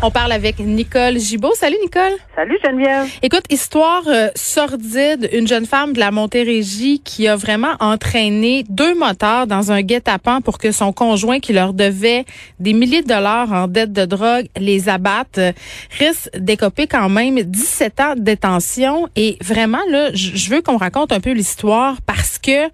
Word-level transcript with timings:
On 0.00 0.12
parle 0.12 0.30
avec 0.30 0.60
Nicole 0.60 1.18
Gibault. 1.18 1.54
Salut 1.56 1.76
Nicole. 1.82 2.12
Salut 2.36 2.56
Geneviève. 2.64 3.08
Écoute, 3.20 3.42
histoire 3.50 4.04
euh, 4.06 4.28
sordide, 4.36 5.28
une 5.32 5.48
jeune 5.48 5.66
femme 5.66 5.92
de 5.92 5.98
la 5.98 6.12
Montérégie 6.12 7.00
qui 7.00 7.26
a 7.26 7.34
vraiment 7.34 7.74
entraîné 7.80 8.64
deux 8.68 8.94
motards 8.94 9.48
dans 9.48 9.72
un 9.72 9.82
guet-apens 9.82 10.40
pour 10.40 10.58
que 10.58 10.70
son 10.70 10.92
conjoint 10.92 11.40
qui 11.40 11.52
leur 11.52 11.74
devait 11.74 12.26
des 12.60 12.74
milliers 12.74 13.02
de 13.02 13.08
dollars 13.08 13.52
en 13.52 13.66
dette 13.66 13.92
de 13.92 14.04
drogue 14.04 14.46
les 14.56 14.88
abatte, 14.88 15.38
euh, 15.38 15.52
risque 15.98 16.30
d'écoper 16.38 16.86
quand 16.86 17.08
même 17.08 17.42
17 17.42 18.00
ans 18.00 18.14
de 18.14 18.20
détention 18.20 19.08
et 19.16 19.36
vraiment 19.42 19.82
là, 19.90 20.10
je 20.14 20.48
veux 20.48 20.62
qu'on 20.62 20.76
raconte 20.76 21.10
un 21.10 21.20
peu 21.20 21.32
l'histoire 21.32 21.96
parce 22.06 22.38
que 22.38 22.66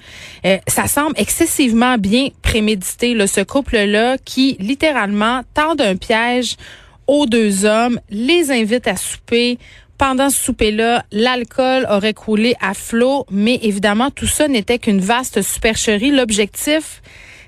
euh, 0.44 0.58
ça 0.68 0.88
semble 0.88 1.14
excessivement 1.16 1.96
bien 1.96 2.28
prémédité 2.42 3.14
là, 3.14 3.26
ce 3.26 3.40
couple 3.40 3.78
là 3.78 4.18
qui 4.22 4.58
littéralement 4.60 5.40
tend 5.54 5.74
un 5.78 5.96
piège 5.96 6.56
aux 7.06 7.26
deux 7.26 7.64
hommes, 7.64 8.00
les 8.10 8.50
invite 8.50 8.86
à 8.88 8.96
souper. 8.96 9.58
Pendant 9.98 10.28
ce 10.28 10.42
souper-là, 10.42 11.04
l'alcool 11.12 11.86
aurait 11.88 12.14
coulé 12.14 12.54
à 12.60 12.74
flot, 12.74 13.26
mais 13.30 13.60
évidemment, 13.62 14.10
tout 14.10 14.26
ça 14.26 14.48
n'était 14.48 14.78
qu'une 14.78 15.00
vaste 15.00 15.40
supercherie. 15.42 16.10
L'objectif, 16.10 17.00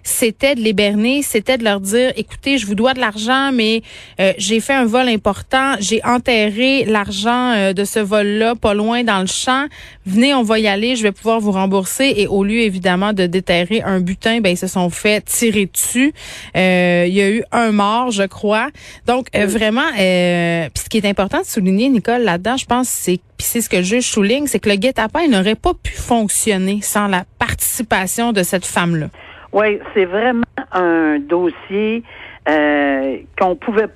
c'était 0.06 0.54
de 0.54 0.60
les 0.60 0.72
berner, 0.72 1.22
c'était 1.22 1.58
de 1.58 1.64
leur 1.64 1.80
dire, 1.80 2.12
écoutez, 2.16 2.58
je 2.58 2.66
vous 2.66 2.76
dois 2.76 2.94
de 2.94 3.00
l'argent, 3.00 3.50
mais 3.52 3.82
euh, 4.20 4.32
j'ai 4.38 4.60
fait 4.60 4.72
un 4.72 4.86
vol 4.86 5.08
important, 5.08 5.74
j'ai 5.80 6.00
enterré 6.04 6.84
l'argent 6.84 7.52
euh, 7.52 7.72
de 7.72 7.84
ce 7.84 7.98
vol-là 7.98 8.54
pas 8.54 8.72
loin 8.72 9.02
dans 9.02 9.20
le 9.20 9.26
champ. 9.26 9.66
Venez, 10.06 10.32
on 10.32 10.44
va 10.44 10.60
y 10.60 10.68
aller, 10.68 10.94
je 10.94 11.02
vais 11.02 11.10
pouvoir 11.10 11.40
vous 11.40 11.50
rembourser. 11.50 12.14
Et 12.16 12.28
au 12.28 12.44
lieu 12.44 12.60
évidemment 12.60 13.12
de 13.12 13.26
déterrer 13.26 13.82
un 13.82 13.98
butin, 13.98 14.40
ben 14.40 14.50
ils 14.50 14.56
se 14.56 14.68
sont 14.68 14.90
fait 14.90 15.22
tirer 15.24 15.66
dessus. 15.66 16.12
Euh, 16.56 17.04
il 17.08 17.14
y 17.14 17.20
a 17.20 17.28
eu 17.28 17.42
un 17.50 17.72
mort, 17.72 18.12
je 18.12 18.22
crois. 18.22 18.68
Donc 19.06 19.26
vraiment, 19.36 19.90
puis 19.92 20.82
ce 20.84 20.88
qui 20.88 20.98
est 20.98 21.06
important 21.06 21.40
de 21.40 21.46
souligner, 21.46 21.88
Nicole, 21.88 22.22
là-dedans, 22.22 22.56
je 22.56 22.66
pense, 22.66 22.88
c'est 22.88 23.20
puis 23.36 23.46
c'est 23.46 23.60
ce 23.60 23.68
que 23.68 23.76
le 23.76 23.82
juge 23.82 24.08
souligne, 24.08 24.46
c'est 24.46 24.60
que 24.60 24.68
le 24.68 24.76
guet-apens 24.76 25.28
n'aurait 25.28 25.56
pas 25.56 25.74
pu 25.74 25.92
fonctionner 25.92 26.80
sans 26.82 27.06
la 27.06 27.24
participation 27.38 28.32
de 28.32 28.42
cette 28.42 28.64
femme-là. 28.64 29.10
Oui, 29.56 29.80
c'est 29.94 30.04
vraiment 30.04 30.44
un 30.70 31.18
dossier 31.18 32.02
euh, 32.46 33.16
qu'on 33.40 33.56
pouvait 33.56 33.88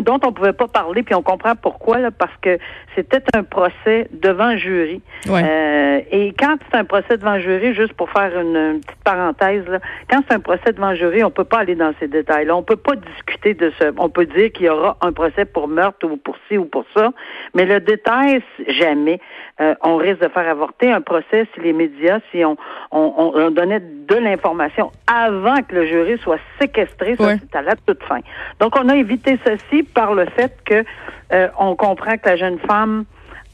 dont 0.00 0.20
on 0.24 0.32
pouvait 0.32 0.52
pas 0.52 0.68
parler, 0.68 1.02
puis 1.02 1.16
on 1.16 1.22
comprend 1.22 1.56
pourquoi 1.56 1.98
là, 1.98 2.12
parce 2.12 2.36
que 2.40 2.56
c'était 2.94 3.22
un 3.34 3.42
procès 3.42 4.08
devant 4.12 4.56
jury. 4.56 5.02
Euh, 5.28 6.00
et 6.12 6.32
quand 6.38 6.56
c'est 6.70 6.78
un 6.78 6.84
procès 6.84 7.18
devant 7.18 7.40
jury, 7.40 7.74
juste 7.74 7.94
pour 7.94 8.08
faire 8.10 8.38
une, 8.38 8.80
petite 8.80 9.02
parenthèse, 9.02 9.66
là, 9.66 9.80
quand 10.08 10.20
c'est 10.28 10.36
un 10.36 10.40
procès 10.40 10.72
devant 10.72 10.94
jury, 10.94 11.24
on 11.24 11.32
peut 11.32 11.42
pas 11.42 11.58
aller 11.58 11.74
dans 11.74 11.92
ces 11.98 12.06
détails-là. 12.06 12.54
On 12.54 12.62
peut 12.62 12.76
pas 12.76 12.94
discuter 12.94 13.54
de 13.54 13.72
ce. 13.78 13.92
On 13.98 14.08
peut 14.08 14.26
dire 14.26 14.52
qu'il 14.52 14.66
y 14.66 14.68
aura 14.68 14.96
un 15.00 15.10
procès 15.10 15.46
pour 15.46 15.66
meurtre 15.66 16.06
ou 16.06 16.16
pour 16.16 16.36
ci 16.46 16.56
ou 16.58 16.64
pour 16.64 16.84
ça, 16.96 17.10
mais 17.54 17.66
le 17.66 17.80
détail, 17.80 18.40
jamais. 18.68 19.20
Euh, 19.60 19.74
on 19.82 19.96
risque 19.96 20.20
de 20.20 20.28
faire 20.28 20.48
avorter 20.48 20.92
un 20.92 21.00
procès 21.00 21.48
si 21.54 21.60
les 21.60 21.72
médias, 21.72 22.20
si 22.30 22.44
on, 22.44 22.56
on, 22.92 23.32
on 23.34 23.50
donnait 23.50 23.82
de 24.08 24.16
l'information 24.16 24.90
avant 25.06 25.62
que 25.62 25.74
le 25.74 25.86
jury 25.86 26.18
soit 26.18 26.38
séquestré, 26.60 27.16
ça 27.16 27.34
c'est 27.40 27.56
à 27.56 27.62
la 27.62 27.76
toute 27.86 28.02
fin. 28.04 28.20
Donc 28.60 28.74
on 28.78 28.88
a 28.88 28.96
évité 28.96 29.38
ceci 29.44 29.82
par 29.82 30.14
le 30.14 30.26
fait 30.36 30.56
que 30.64 30.84
euh, 31.32 31.48
on 31.58 31.76
comprend 31.76 32.16
que 32.16 32.28
la 32.28 32.36
jeune 32.36 32.58
femme 32.60 33.04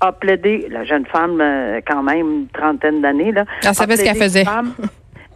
a 0.00 0.12
plaidé, 0.12 0.66
la 0.70 0.84
jeune 0.84 1.06
femme 1.06 1.41
euh, 1.41 1.80
quand 1.86 2.02
même 2.02 2.19
une 2.19 2.48
trentaine 2.48 3.00
d'années 3.00 3.32
là, 3.32 3.44
elle 3.64 3.75
savait 3.75 3.97
ce 3.97 4.04
qu'elle 4.04 4.16
faisait. 4.16 4.44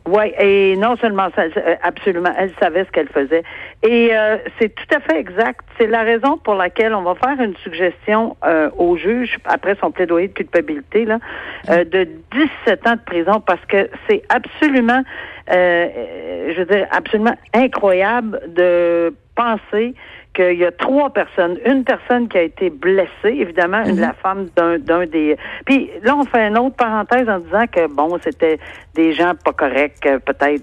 Oui, 0.09 0.33
et 0.39 0.75
non 0.77 0.97
seulement 0.97 1.29
ça, 1.37 1.43
euh, 1.43 1.75
absolument, 1.83 2.33
elle 2.39 2.51
savait 2.59 2.85
ce 2.85 2.91
qu'elle 2.91 3.09
faisait. 3.09 3.43
Et 3.83 4.11
c'est 4.59 4.75
tout 4.75 4.97
à 4.97 5.01
fait 5.01 5.21
exact. 5.21 5.61
C'est 5.79 5.87
la 5.87 6.03
raison 6.03 6.37
pour 6.39 6.55
laquelle 6.55 6.95
on 6.95 7.03
va 7.03 7.15
faire 7.15 7.41
une 7.41 7.57
suggestion 7.59 8.37
au 8.77 8.97
juge 8.97 9.39
après 9.45 9.77
son 9.81 9.93
plaidoyer 9.93 10.29
de 10.29 10.33
culpabilité 10.33 11.05
là, 11.05 11.19
de 11.69 12.09
17 12.65 12.87
ans 12.89 12.97
de 12.97 13.01
prison 13.07 13.41
parce 13.41 13.65
que 13.67 13.89
c'est 14.09 14.23
absolument, 14.31 15.03
je 15.49 16.59
veux 16.59 16.65
dire, 16.65 16.89
absolument 16.91 17.37
incroyable 17.55 18.41
de 18.49 19.15
penser 19.37 19.95
qu'il 20.39 20.59
y 20.59 20.65
a 20.65 20.71
trois 20.71 21.11
personnes. 21.11 21.59
Une 21.67 21.83
personne 21.83 22.29
qui 22.29 22.39
a 22.39 22.43
été 22.43 22.71
blessée, 22.71 23.09
évidemment, 23.25 23.85
mhm. 23.85 23.99
la 23.99 24.13
femme 24.13 24.47
d'un, 24.57 24.79
d'un 24.79 25.05
des. 25.05 25.37
Puis 25.67 25.91
là, 26.05 26.17
on 26.17 26.25
fait 26.25 26.47
une 26.47 26.57
autre 26.57 26.77
parenthèse 26.77 27.29
en 27.29 27.41
disant 27.41 27.67
que 27.67 27.89
bon, 27.93 28.17
c'était 28.23 28.61
des 28.95 29.13
gens 29.13 29.33
pas 29.45 29.53
corrects, 29.53 30.07
euh, 30.07 30.19
peut-être 30.21 30.63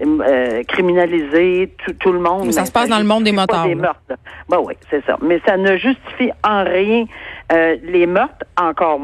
euh, 0.00 0.62
criminalisés, 0.64 1.72
tout, 1.84 1.94
tout, 1.94 2.12
le 2.12 2.18
monde. 2.18 2.52
Ça 2.52 2.66
se 2.66 2.72
passe 2.72 2.90
dans 2.90 2.98
le 2.98 3.04
monde 3.04 3.24
des 3.24 3.32
motards. 3.32 3.66
Des 3.66 3.74
meurtres. 3.74 4.00
Ben 4.48 4.58
oui, 4.62 4.74
c'est 4.90 5.04
ça. 5.06 5.16
Mais 5.22 5.40
ça 5.46 5.56
ne 5.56 5.76
justifie 5.78 6.30
en 6.44 6.64
rien 6.64 7.06
euh, 7.52 7.76
les 7.82 8.06
meurtres, 8.06 8.44
encore 8.60 9.00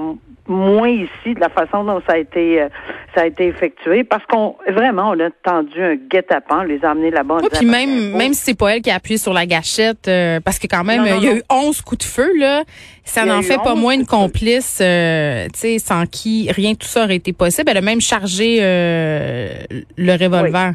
moins 0.46 0.88
ici 0.88 1.34
de 1.34 1.40
la 1.40 1.48
façon 1.48 1.84
dont 1.84 2.02
ça 2.06 2.14
a 2.14 2.18
été 2.18 2.62
euh, 2.62 2.68
ça 3.14 3.22
a 3.22 3.26
été 3.26 3.46
effectué 3.46 4.02
parce 4.02 4.24
qu'on 4.26 4.56
vraiment 4.68 5.10
on 5.10 5.20
a 5.20 5.30
tendu 5.30 5.80
un 5.82 5.94
guet-apens, 5.94 6.64
les 6.64 6.84
a 6.84 6.90
amenés 6.90 7.10
là-bas. 7.10 7.38
Oui, 7.42 7.48
puis 7.52 7.66
même 7.66 8.16
même 8.16 8.32
si 8.32 8.44
c'est 8.46 8.58
pas 8.58 8.74
elle 8.74 8.82
qui 8.82 8.90
a 8.90 8.96
appuyé 8.96 9.18
sur 9.18 9.32
la 9.32 9.46
gâchette 9.46 10.08
euh, 10.08 10.40
parce 10.40 10.58
que 10.58 10.66
quand 10.66 10.82
même 10.84 11.04
il 11.04 11.24
y 11.24 11.28
a 11.28 11.36
eu 11.36 11.42
11 11.48 11.80
coups 11.82 12.06
de 12.06 12.10
feu 12.10 12.30
là, 12.38 12.64
ça 13.04 13.24
n'en 13.24 13.42
fait 13.42 13.58
pas 13.62 13.74
moins 13.74 13.94
une 13.94 14.06
complice 14.06 14.80
euh, 14.82 15.46
tu 15.52 15.60
sais 15.60 15.78
sans 15.78 16.06
qui 16.06 16.50
rien 16.50 16.72
de 16.72 16.78
tout 16.78 16.88
ça 16.88 17.04
aurait 17.04 17.16
été 17.16 17.32
possible, 17.32 17.70
elle 17.70 17.76
a 17.76 17.82
même 17.82 18.00
chargé 18.00 18.58
le 18.60 20.12
revolver. 20.12 20.72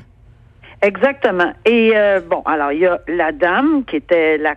Exactement. 0.83 1.51
Et 1.65 1.93
bon, 2.29 2.41
alors 2.45 2.71
il 2.71 2.79
y 2.79 2.85
a 2.85 2.99
la 3.07 3.31
dame 3.31 3.83
qui 3.85 3.97
était 3.97 4.37
la 4.37 4.55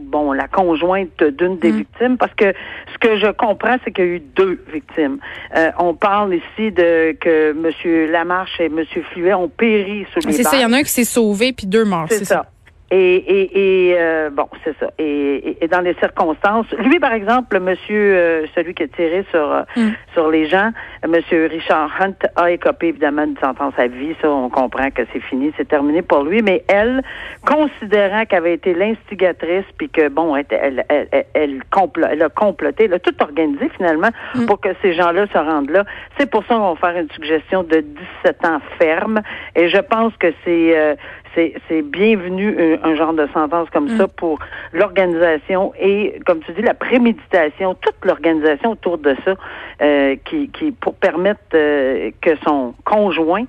bon, 0.00 0.32
la 0.32 0.48
conjointe 0.48 1.22
d'une 1.22 1.58
des 1.58 1.72
mm. 1.72 1.76
victimes, 1.76 2.18
parce 2.18 2.34
que 2.34 2.52
ce 2.92 2.98
que 2.98 3.18
je 3.18 3.30
comprends, 3.30 3.76
c'est 3.84 3.92
qu'il 3.92 4.04
y 4.04 4.08
a 4.08 4.10
eu 4.12 4.20
deux 4.20 4.62
victimes. 4.72 5.18
Euh, 5.56 5.70
on 5.78 5.94
parle 5.94 6.34
ici 6.34 6.72
de 6.72 7.12
que 7.12 7.50
M. 7.50 8.10
Lamarche 8.10 8.60
et 8.60 8.66
M. 8.66 8.84
Fluet 9.12 9.34
ont 9.34 9.48
péri 9.48 10.06
sous 10.12 10.26
les 10.26 10.32
C'est 10.32 10.42
ça, 10.42 10.56
il 10.56 10.62
y 10.62 10.64
en 10.64 10.72
a 10.72 10.78
un 10.78 10.82
qui 10.82 10.90
s'est 10.90 11.04
sauvé, 11.04 11.52
puis 11.52 11.66
deux 11.66 11.84
morts. 11.84 12.06
C'est 12.08 12.24
ça. 12.24 12.46
Et, 12.92 13.14
et, 13.14 13.90
et 13.90 13.96
euh, 13.96 14.30
bon, 14.30 14.48
c'est 14.64 14.76
ça. 14.80 14.90
Et, 14.98 15.56
et, 15.60 15.68
dans 15.68 15.80
les 15.80 15.94
circonstances, 15.94 16.66
lui, 16.72 16.98
par 16.98 17.12
exemple, 17.12 17.60
monsieur, 17.60 18.16
euh, 18.16 18.46
celui 18.56 18.74
qui 18.74 18.82
a 18.82 18.88
tiré 18.88 19.24
sur 19.30 19.52
euh, 19.52 19.62
mm. 19.76 19.90
sur 20.12 20.28
les 20.28 20.48
gens, 20.48 20.70
monsieur 21.06 21.46
Richard 21.46 21.88
Hunt 22.00 22.16
a 22.34 22.50
écopé 22.50 22.88
évidemment 22.88 23.22
une 23.22 23.38
sentence 23.38 23.74
à 23.78 23.86
vie. 23.86 24.16
Ça, 24.20 24.28
on 24.28 24.50
comprend 24.50 24.90
que 24.90 25.02
c'est 25.12 25.20
fini, 25.20 25.52
c'est 25.56 25.68
terminé 25.68 26.02
pour 26.02 26.24
lui. 26.24 26.42
Mais 26.42 26.64
elle, 26.66 27.02
considérant 27.46 28.24
qu'elle 28.24 28.38
avait 28.38 28.54
été 28.54 28.74
l'instigatrice, 28.74 29.66
puis 29.78 29.88
que 29.88 30.08
bon, 30.08 30.34
elle, 30.34 30.46
elle, 30.50 30.84
elle, 30.88 31.26
elle, 31.34 31.60
elle, 31.74 32.22
a 32.22 32.28
comploté, 32.28 32.86
elle 32.86 32.94
a 32.94 32.98
tout 32.98 33.14
organisé 33.20 33.68
finalement 33.76 34.10
mm. 34.34 34.46
pour 34.46 34.60
que 34.60 34.70
ces 34.82 34.94
gens-là 34.94 35.28
se 35.28 35.38
rendent 35.38 35.70
là. 35.70 35.84
C'est 36.18 36.28
pour 36.28 36.44
ça 36.46 36.56
qu'on 36.56 36.74
va 36.74 36.80
faire 36.92 37.00
une 37.00 37.10
suggestion 37.10 37.62
de 37.62 37.84
17 38.24 38.44
ans 38.46 38.58
ferme. 38.80 39.20
Et 39.54 39.68
je 39.68 39.78
pense 39.78 40.12
que 40.16 40.32
c'est 40.44 40.96
c'est 41.34 41.82
bienvenu 41.82 42.48
un, 42.48 42.60
euh, 42.60 42.76
un, 42.82 42.94
genre 42.94 43.12
de 43.12 43.26
sentence 43.32 43.68
comme 43.70 43.88
ça 43.96 44.04
mm. 44.04 44.10
pour 44.16 44.38
l'organisation 44.72 45.72
et, 45.80 46.20
comme 46.26 46.40
tu 46.40 46.52
dis, 46.52 46.62
la 46.62 46.74
préméditation, 46.74 47.74
toute 47.74 48.04
l'organisation 48.04 48.72
autour 48.72 48.98
de 48.98 49.14
ça, 49.24 49.34
euh, 49.82 50.16
qui, 50.24 50.48
qui 50.48 50.72
pour 50.72 50.94
permettre 50.94 51.40
euh, 51.54 52.10
que 52.20 52.36
son 52.44 52.74
conjoint 52.84 53.44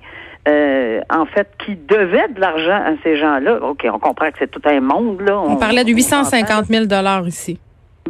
euh, 0.48 1.00
en 1.08 1.24
fait, 1.26 1.48
qui 1.64 1.76
devait 1.76 2.28
de 2.28 2.40
l'argent 2.40 2.82
à 2.84 2.94
ces 3.04 3.16
gens-là. 3.16 3.62
OK, 3.62 3.86
on 3.92 4.00
comprend 4.00 4.28
que 4.30 4.38
c'est 4.40 4.50
tout 4.50 4.62
un 4.64 4.80
monde, 4.80 5.20
là. 5.20 5.38
On, 5.40 5.56
parlait 5.56 5.84
de 5.84 5.90
850 5.90 6.66
000 6.66 6.86
dollars 6.86 7.26
ici. 7.28 7.60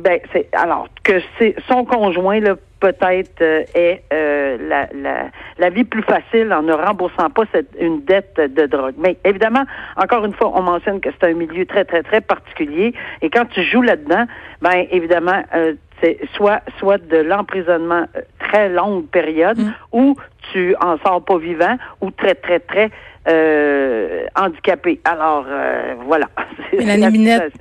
Ben, 0.00 0.18
c'est 0.32 0.48
alors 0.54 0.88
que 1.04 1.20
c'est 1.38 1.54
son 1.68 1.84
conjoint 1.84 2.40
là 2.40 2.56
peut-être 2.82 3.40
euh, 3.42 3.62
est 3.74 4.02
euh, 4.12 4.58
la, 4.68 4.88
la, 4.92 5.30
la, 5.56 5.70
vie 5.70 5.84
plus 5.84 6.02
facile 6.02 6.52
en 6.52 6.62
ne 6.62 6.72
remboursant 6.72 7.30
pas 7.30 7.44
cette, 7.52 7.68
une 7.80 8.04
dette 8.04 8.34
de 8.36 8.66
drogue. 8.66 8.94
Mais 8.98 9.16
évidemment, 9.24 9.62
encore 9.96 10.24
une 10.24 10.34
fois, 10.34 10.50
on 10.52 10.62
mentionne 10.62 11.00
que 11.00 11.08
c'est 11.12 11.28
un 11.30 11.34
milieu 11.34 11.64
très 11.64 11.84
très 11.84 12.02
très 12.02 12.20
particulier 12.20 12.92
et 13.22 13.30
quand 13.30 13.44
tu 13.44 13.62
joues 13.62 13.82
là-dedans, 13.82 14.24
ben 14.60 14.84
évidemment 14.90 15.44
euh, 15.54 15.74
c'est 16.02 16.18
soit 16.34 16.60
soit 16.80 16.98
de 16.98 17.18
l'emprisonnement 17.18 18.06
très 18.40 18.68
longue 18.68 19.06
période 19.06 19.58
mm. 19.58 19.72
ou 19.92 20.16
tu 20.52 20.74
en 20.80 20.98
sors 20.98 21.24
pas 21.24 21.38
vivant 21.38 21.76
ou 22.00 22.10
très 22.10 22.34
très 22.34 22.58
très 22.58 22.90
euh, 23.28 24.24
handicapé. 24.34 25.00
Alors, 25.04 25.46
euh, 25.48 25.94
voilà. 26.04 26.26
Mélanie 26.76 27.10
Binette, 27.10 27.52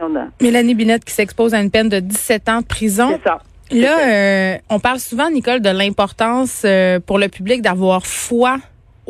Mélanie 0.41 0.73
Binette 0.73 1.05
qui 1.05 1.13
s'expose 1.13 1.53
à 1.53 1.61
une 1.61 1.69
peine 1.69 1.87
de 1.87 1.99
17 1.99 2.49
ans 2.49 2.61
de 2.61 2.65
prison. 2.65 3.09
C'est 3.11 3.29
ça. 3.29 3.39
Là, 3.71 3.99
euh, 3.99 4.57
on 4.69 4.79
parle 4.79 4.99
souvent, 4.99 5.29
Nicole, 5.29 5.61
de 5.61 5.69
l'importance 5.69 6.65
pour 7.05 7.17
le 7.17 7.27
public 7.29 7.61
d'avoir 7.61 8.05
foi 8.05 8.57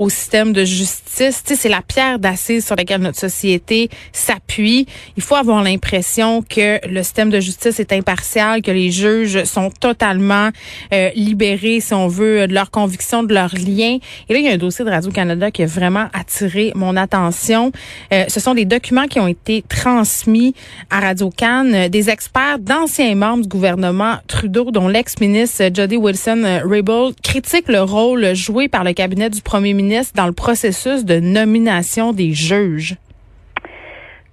au 0.02 0.10
système 0.10 0.52
de 0.52 0.66
justice. 0.66 1.44
Tu 1.46 1.54
sais, 1.54 1.56
c'est 1.56 1.70
la 1.70 1.84
pierre 1.84 2.18
d'assise 2.18 2.66
sur 2.66 2.76
laquelle 2.76 3.02
notre 3.02 3.20
société 3.20 3.88
s'appuie. 4.12 4.88
Il 5.16 5.22
faut 5.22 5.36
avoir 5.36 5.62
l'impression 5.62 6.42
que 6.42 6.84
le 6.88 7.04
système 7.04 7.30
de 7.30 7.40
justice 7.40 7.80
est 7.80 7.94
impartial, 7.94 8.64
que 8.64 8.72
les 8.72 8.90
juges 8.90 9.44
sont 9.44 9.70
totalement 9.70 10.50
euh, 10.92 11.12
libérés, 11.16 11.82
si 11.82 11.94
on 11.94 12.08
veut, 12.08 12.48
de 12.48 12.54
leurs 12.54 12.72
convictions, 12.72 13.22
de 13.22 13.36
leurs 13.36 13.54
liens. 13.54 14.00
Et 14.28 14.34
là, 14.34 14.40
il 14.40 14.46
y 14.46 14.50
a 14.50 14.54
un 14.54 14.58
dossier 14.58 14.84
de 14.84 14.90
Radio-Canada 14.90 15.52
qui 15.52 15.62
a 15.62 15.68
vraiment 15.68 16.08
attiré 16.14 16.72
mon 16.74 16.98
attention. 16.98 17.72
Euh, 18.12 18.26
ce 18.28 18.40
sont 18.40 18.56
des 18.56 18.66
documents 18.66 19.06
qui 19.06 19.20
ont 19.20 19.28
été 19.28 19.64
transmis 19.70 20.56
à 20.90 21.00
Radio-Can 21.00 21.90
des 21.90 22.10
experts 22.10 22.58
d'anciens 22.58 23.14
membres 23.14 23.44
du 23.44 23.50
gouvernement 23.50 24.16
Trudeau, 24.28 24.72
dont 24.72 24.88
l'ex-ministre 24.88 25.66
Jody 25.72 25.98
Wilson-Raybould, 25.98 27.22
critiquent 27.22 27.70
le 27.70 27.84
rôle 27.84 28.34
joué 28.34 28.68
par 28.68 28.84
le 28.84 28.94
cabinet 28.94 29.30
du 29.30 29.42
premier 29.42 29.74
ministre 29.74 29.91
dans 30.16 30.28
le 30.28 30.34
processus 30.34 31.06
de 31.06 31.20
nomination 31.20 32.14
des 32.14 32.32
juges? 32.34 32.96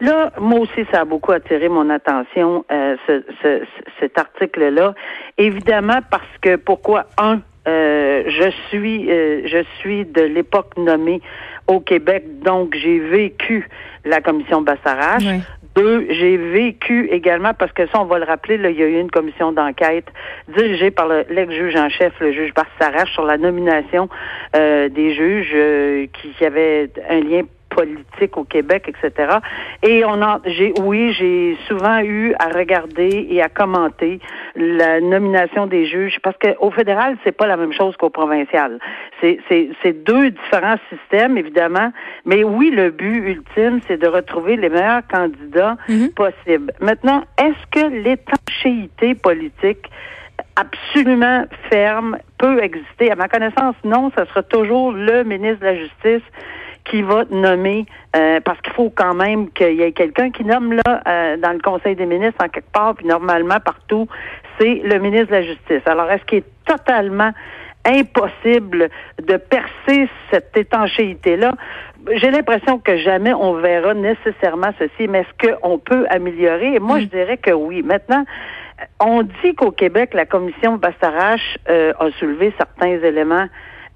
Là, 0.01 0.31
moi 0.39 0.61
aussi, 0.61 0.87
ça 0.93 1.01
a 1.01 1.05
beaucoup 1.05 1.33
attiré 1.33 1.69
mon 1.69 1.91
attention, 1.91 2.65
euh, 2.71 2.97
ce, 3.07 3.63
cet 3.99 4.17
article-là. 4.17 4.95
Évidemment, 5.39 5.99
parce 6.09 6.39
que 6.41 6.55
pourquoi 6.55 7.07
un, 7.19 7.41
euh, 7.67 8.23
je 8.29 8.51
suis, 8.69 9.11
euh, 9.11 9.43
je 9.47 9.65
suis 9.81 10.05
de 10.05 10.23
l'époque 10.23 10.77
nommée 10.77 11.21
au 11.67 11.81
Québec, 11.81 12.25
donc 12.43 12.77
j'ai 12.81 13.01
vécu 13.01 13.69
la 14.05 14.21
commission 14.21 14.63
Bassarage. 14.63 15.27
J'ai 16.11 16.37
vécu 16.37 17.09
également, 17.11 17.55
parce 17.55 17.73
que 17.73 17.87
ça, 17.89 18.01
on 18.01 18.05
va 18.05 18.19
le 18.19 18.25
rappeler, 18.25 18.59
là, 18.59 18.71
il 18.71 18.79
y 18.79 18.83
a 18.83 18.87
eu 18.87 18.99
une 18.99 19.11
commission 19.11 19.53
d'enquête 19.53 20.07
dirigée 20.49 20.91
par 20.91 21.09
l'ex-juge 21.09 21.77
en 21.77 21.89
chef, 21.89 22.13
le 22.21 22.33
juge 22.33 22.53
Bassarage, 22.55 23.13
sur 23.13 23.25
la 23.25 23.39
nomination 23.39 24.09
des 24.55 25.15
juges 25.15 26.09
qui, 26.13 26.31
qui 26.31 26.45
avaient 26.45 26.91
un 27.09 27.21
lien 27.21 27.43
politique 27.79 28.37
au 28.37 28.43
Québec, 28.43 28.93
etc. 28.93 29.39
Et 29.85 30.05
on 30.05 30.21
a, 30.21 30.41
j'ai, 30.45 30.73
oui, 30.83 31.13
j'ai 31.13 31.57
souvent 31.69 32.01
eu 32.01 32.35
à 32.41 32.49
regarder 32.49 33.29
et 33.31 33.41
à 33.41 33.49
commenter 33.49 34.19
la 34.57 35.01
nomination 35.01 35.69
des 35.69 35.87
juges 35.87 36.19
parce 36.25 36.37
qu'au 36.39 36.73
fédéral, 36.73 37.17
c'est 37.23 37.37
pas 37.41 37.47
la 37.47 37.57
même 37.57 37.73
chose 37.73 37.97
qu'au 37.97 38.11
provincial. 38.11 38.81
C'est, 39.21 39.39
c'est, 39.49 39.69
c'est 39.81 39.93
deux 39.93 40.31
différents 40.31 40.81
systèmes, 40.91 41.39
évidemment. 41.39 41.93
Mais 42.25 42.43
oui, 42.43 42.71
le 42.71 42.91
but 42.91 43.19
ultime, 43.35 43.81
c'est 43.87 43.99
de 43.99 44.09
retrouver 44.09 44.57
les 44.57 44.71
meilleurs 44.71 45.07
candidats 45.07 45.77
mhm. 45.89 46.11
possibles. 46.11 46.73
Maintenant, 46.81 47.23
est-ce 47.39 47.65
que 47.71 47.87
l'étanchéité 48.03 49.15
politique 49.15 49.89
absolument 50.57 51.45
ferme 51.71 52.19
peut 52.39 52.61
exister? 52.61 53.13
À 53.13 53.15
ma 53.15 53.29
connaissance, 53.29 53.77
non, 53.85 54.11
ce 54.19 54.25
sera 54.25 54.43
toujours 54.43 54.91
le 54.91 55.23
ministre 55.23 55.61
de 55.61 55.67
la 55.67 55.77
Justice 55.77 56.27
qui 56.91 57.03
va 57.03 57.25
nommer, 57.31 57.87
euh, 58.17 58.41
parce 58.41 58.61
qu'il 58.61 58.73
faut 58.73 58.91
quand 58.91 59.15
même 59.15 59.51
qu'il 59.51 59.75
y 59.75 59.83
ait 59.83 59.93
quelqu'un 59.93 60.31
qui 60.31 60.45
nomme 60.45 60.73
là 60.73 61.03
euh, 61.07 61.37
dans 61.37 61.53
le 61.53 61.61
Conseil 61.61 61.97
des 61.97 62.07
ministres 62.07 62.45
en 62.45 62.49
quelque 62.49 62.73
part, 62.73 62.95
puis 62.95 63.07
normalement 63.07 63.61
partout, 63.61 64.09
c'est 64.59 64.81
le 64.85 64.99
ministre 64.99 65.29
de 65.29 65.33
la 65.33 65.43
Justice. 65.43 65.83
Alors, 65.87 66.11
est-ce 66.11 66.25
qu'il 66.25 66.39
est 66.39 66.65
totalement 66.65 67.31
impossible 67.85 68.89
de 69.23 69.37
percer 69.37 70.09
cette 70.31 70.57
étanchéité-là? 70.57 71.53
J'ai 72.15 72.31
l'impression 72.31 72.79
que 72.79 72.97
jamais 72.99 73.35
on 73.35 73.55
verra 73.55 73.95
nécessairement 73.95 74.71
ceci, 74.79 75.09
mais 75.09 75.21
est-ce 75.21 75.49
qu'on 75.49 75.79
peut 75.79 76.07
améliorer? 76.11 76.75
Et 76.75 76.79
moi, 76.79 77.01
je 77.01 77.07
dirais 77.07 77.37
que 77.37 77.51
oui. 77.51 77.83
Maintenant, 77.83 78.25
on 79.01 79.23
dit 79.23 79.55
qu'au 79.57 79.71
Québec, 79.71 80.15
la 80.15 80.27
commission 80.27 80.77
Bastarache 80.77 81.59
euh, 81.69 81.93
a 81.99 82.11
soulevé 82.13 82.53
certains 82.57 82.99
éléments 83.03 83.47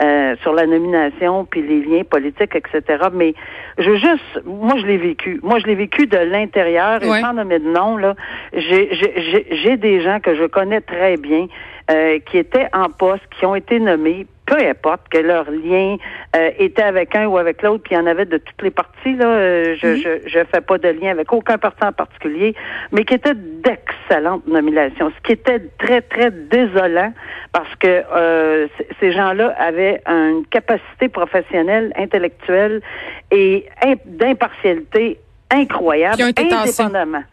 euh, 0.02 0.36
sur 0.42 0.52
la 0.52 0.66
nomination 0.66 1.44
puis 1.44 1.62
les 1.62 1.82
liens 1.82 2.04
politiques, 2.04 2.54
etc. 2.54 3.04
Mais 3.12 3.34
je 3.78 3.90
veux 3.90 3.96
juste, 3.96 4.42
moi 4.44 4.74
je 4.78 4.86
l'ai 4.86 4.96
vécu. 4.96 5.40
Moi 5.42 5.58
je 5.58 5.66
l'ai 5.66 5.74
vécu 5.74 6.06
de 6.06 6.18
l'intérieur 6.18 7.02
et 7.02 7.20
sans 7.20 7.32
nommer 7.32 7.58
de 7.58 7.70
nom 7.70 7.96
là. 7.96 8.14
J'ai 8.52 9.76
des 9.76 10.00
gens 10.02 10.20
que 10.20 10.34
je 10.34 10.44
connais 10.44 10.80
très 10.80 11.16
bien 11.16 11.46
euh, 11.90 12.18
qui 12.20 12.38
étaient 12.38 12.68
en 12.72 12.88
poste, 12.88 13.22
qui 13.38 13.46
ont 13.46 13.54
été 13.54 13.78
nommés 13.80 14.26
peu 14.52 14.66
importe 14.66 15.08
que 15.08 15.18
leur 15.18 15.50
lien 15.50 15.96
euh, 16.36 16.50
était 16.58 16.82
avec 16.82 17.16
un 17.16 17.26
ou 17.26 17.38
avec 17.38 17.62
l'autre, 17.62 17.82
puis 17.84 17.94
il 17.94 17.98
y 17.98 18.00
en 18.00 18.06
avait 18.06 18.26
de 18.26 18.36
toutes 18.36 18.60
les 18.62 18.70
parties, 18.70 19.14
là, 19.16 19.26
euh, 19.26 19.76
je, 19.80 19.96
je, 19.96 20.28
je 20.28 20.38
fais 20.52 20.60
pas 20.60 20.76
de 20.76 20.88
lien 20.88 21.10
avec 21.10 21.32
aucun 21.32 21.56
parti 21.56 21.82
en 21.82 21.92
particulier, 21.92 22.54
mais 22.90 23.04
qui 23.04 23.14
étaient 23.14 23.34
d'excellentes 23.34 24.46
nominations, 24.46 25.10
ce 25.16 25.22
qui 25.22 25.32
était 25.32 25.60
très, 25.78 26.02
très 26.02 26.30
désolant 26.30 27.14
parce 27.52 27.74
que 27.76 28.02
euh, 28.14 28.66
ces 29.00 29.12
gens-là 29.12 29.54
avaient 29.58 30.02
une 30.06 30.44
capacité 30.50 31.08
professionnelle, 31.08 31.92
intellectuelle 31.96 32.82
et 33.30 33.66
d'impartialité 34.04 35.18
incroyable, 35.50 36.22
indépendamment. 36.22 37.24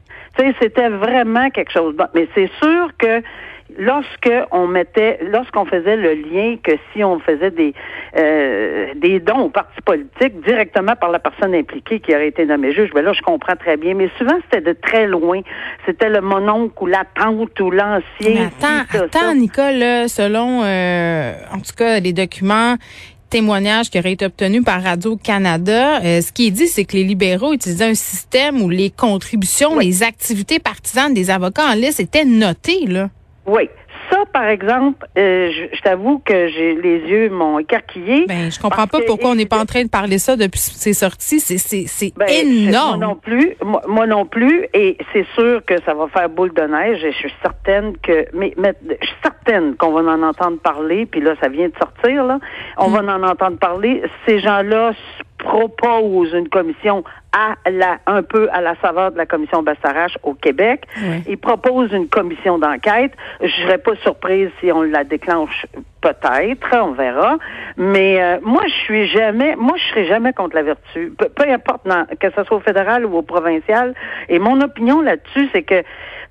C'était 0.62 0.88
vraiment 0.88 1.50
quelque 1.50 1.72
chose. 1.72 1.96
mais 2.14 2.30
c'est 2.34 2.50
sûr 2.62 2.92
que 2.98 3.22
lorsque 3.78 4.32
on 4.52 4.68
mettait, 4.68 5.20
lorsqu'on 5.32 5.66
faisait 5.66 5.96
le 5.96 6.14
lien 6.14 6.58
que 6.62 6.72
si 6.92 7.04
on 7.04 7.20
faisait 7.20 7.52
des 7.52 7.74
euh, 8.18 8.94
des 8.96 9.20
dons 9.20 9.42
au 9.42 9.50
parti 9.50 9.82
politique 9.86 10.42
directement 10.42 10.96
par 10.96 11.12
la 11.12 11.20
personne 11.20 11.54
impliquée 11.54 12.00
qui 12.00 12.14
aurait 12.14 12.30
été 12.30 12.46
nommée 12.46 12.74
juge, 12.74 12.90
ben 12.94 13.04
là 13.04 13.14
je 13.14 13.22
comprends 13.22 13.56
très 13.56 13.78
bien. 13.78 13.94
Mais 13.94 14.10
souvent 14.18 14.38
c'était 14.44 14.62
de 14.62 14.74
très 14.74 15.08
loin. 15.08 15.42
C'était 15.86 16.10
le 16.10 16.22
mononcle 16.22 16.74
ou 16.82 16.88
la 16.88 17.04
tante 17.16 17.60
ou 17.60 17.72
l'ancien. 17.72 18.48
Attends, 18.48 19.06
attends, 19.06 19.36
Nicole, 19.36 20.10
selon 20.10 20.64
euh, 20.64 21.34
en 21.54 21.60
tout 21.60 21.76
cas 21.78 22.00
les 22.00 22.14
documents 22.14 22.76
témoignages 23.30 23.90
qui 23.90 24.00
auraient 24.00 24.14
été 24.14 24.26
obtenus 24.26 24.64
par 24.64 24.84
Radio-Canada. 24.84 26.02
Euh, 26.04 26.22
ce 26.22 26.32
qui 26.32 26.48
est 26.48 26.52
dit, 26.52 26.68
c'est 26.68 26.86
que 26.86 26.94
les 26.94 27.04
libéraux 27.04 27.54
utilisaient 27.54 27.90
un 27.90 27.96
système 27.96 28.62
où 28.62 28.70
les 28.70 28.90
contributions, 28.90 29.78
les 29.78 30.04
activités 30.04 30.60
partisanes 30.60 31.14
des 31.14 31.30
avocats 31.30 31.68
en 31.70 31.76
liste 31.76 32.00
étaient 32.00 32.26
notées. 32.26 32.86
Là. 32.88 33.10
Oui. 33.50 33.70
Ça, 34.12 34.18
par 34.32 34.46
exemple, 34.46 35.06
euh, 35.18 35.52
je, 35.52 35.82
t'avoue 35.82 36.20
que 36.20 36.48
j'ai 36.48 36.76
les 36.76 37.00
yeux 37.00 37.30
m'ont 37.30 37.60
écarquillé. 37.60 38.26
Ben, 38.28 38.52
je 38.52 38.60
comprends 38.60 38.88
pas 38.88 39.00
pourquoi 39.06 39.32
on 39.32 39.36
n'est 39.36 39.46
pas 39.46 39.60
en 39.60 39.66
train 39.66 39.84
de 39.84 39.90
parler 39.90 40.18
ça 40.18 40.36
depuis 40.36 40.60
c'est 40.60 40.94
sorti. 40.94 41.40
C'est 41.40 41.58
c'est 41.58 42.14
ben, 42.16 42.28
énorme. 42.28 43.00
Moi 43.00 43.08
non 43.08 43.16
plus. 43.16 43.56
Moi, 43.88 44.08
non 44.08 44.26
plus. 44.26 44.68
Et 44.74 44.98
c'est 45.14 45.26
sûr 45.36 45.64
que 45.66 45.76
ça 45.84 45.94
va 45.94 46.08
faire 46.08 46.30
boule 46.30 46.54
de 46.54 46.62
neige. 46.62 47.04
Et 47.04 47.12
je 47.12 47.18
suis 47.18 47.34
certaine 47.42 47.98
que, 47.98 48.26
mais, 48.34 48.54
mais 48.58 48.74
je 48.84 49.06
suis 49.06 49.16
certaine 49.22 49.76
qu'on 49.76 49.92
va 49.92 50.02
en 50.02 50.24
entendre 50.24 50.60
parler. 50.60 51.06
Puis 51.06 51.22
là, 51.22 51.36
ça 51.42 51.50
vient 51.50 51.68
de 51.68 51.78
sortir 51.80 52.24
là. 52.24 52.40
On 52.78 52.90
mm. 52.90 52.94
va 52.94 53.16
en 53.16 53.24
entendre 53.24 53.58
parler. 53.58 54.02
Ces 54.28 54.40
gens-là 54.40 54.94
propose 55.40 56.34
une 56.34 56.50
commission 56.50 57.04
à 57.32 57.56
la, 57.70 58.00
un 58.08 58.24
peu 58.24 58.50
à 58.52 58.62
la 58.62 58.76
saveur 58.82 59.12
de 59.12 59.18
la 59.18 59.26
commission 59.26 59.64
Bassarache 59.64 60.18
au 60.24 60.34
Québec. 60.34 60.84
Il 61.28 61.38
propose 61.38 61.92
une 61.92 62.08
commission 62.08 62.60
d'enquête. 62.60 63.14
Je 63.42 63.50
serais 63.64 63.78
pas 63.78 63.96
surprise 64.04 64.50
si 64.60 64.72
on 64.72 64.84
la 64.84 65.04
déclenche 65.04 65.66
peut-être, 66.02 66.68
on 66.74 66.92
verra. 66.92 67.38
Mais 67.78 68.22
euh, 68.22 68.38
moi, 68.44 68.64
je 68.68 68.74
suis 68.86 69.08
jamais, 69.08 69.56
moi, 69.56 69.76
je 69.78 69.90
serai 69.90 70.08
jamais 70.08 70.34
contre 70.34 70.56
la 70.56 70.64
vertu, 70.64 71.14
peu, 71.18 71.30
peu 71.30 71.50
importe 71.50 71.88
que 72.20 72.30
ce 72.36 72.44
soit 72.44 72.58
au 72.58 72.62
fédéral 72.62 73.06
ou 73.06 73.18
au 73.18 73.22
provincial. 73.22 73.94
Et 74.28 74.40
mon 74.40 74.60
opinion 74.62 75.02
là-dessus, 75.02 75.50
c'est 75.54 75.64
que 75.64 75.84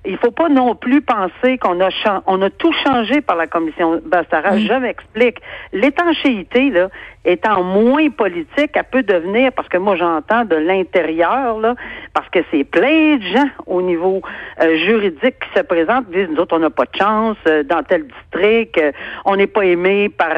il 0.05 0.17
faut 0.17 0.31
pas 0.31 0.47
non 0.47 0.75
plus 0.75 1.01
penser 1.01 1.57
qu'on 1.57 1.81
a 1.81 1.89
on 2.25 2.41
a 2.41 2.49
tout 2.49 2.71
changé 2.85 3.19
par 3.21 3.35
la 3.35 3.47
commission 3.47 3.99
Bastara. 4.05 4.57
Je 4.57 4.73
m'explique. 4.73 5.39
L'étanchéité 5.73 6.69
là, 6.69 6.87
étant 7.25 7.63
moins 7.63 8.09
politique, 8.09 8.71
elle 8.73 8.83
peut 8.89 9.03
devenir 9.03 9.51
parce 9.51 9.67
que 9.67 9.77
moi 9.77 9.97
j'entends 9.97 10.45
de 10.45 10.55
l'intérieur 10.55 11.59
là, 11.59 11.75
parce 12.13 12.29
que 12.29 12.39
c'est 12.49 12.63
plein 12.63 13.17
de 13.17 13.23
gens 13.23 13.49
au 13.65 13.81
niveau 13.81 14.21
euh, 14.61 14.77
juridique 14.77 15.35
qui 15.39 15.59
se 15.59 15.63
présentent, 15.63 16.09
disent 16.09 16.29
nous 16.29 16.39
autres 16.39 16.55
on 16.55 16.59
n'a 16.59 16.69
pas 16.69 16.85
de 16.85 16.97
chance 16.97 17.37
euh, 17.47 17.63
dans 17.63 17.83
tel 17.83 18.07
district, 18.07 18.77
euh, 18.77 18.91
on 19.25 19.35
n'est 19.35 19.47
pas 19.47 19.65
aimé 19.65 20.07
par 20.07 20.29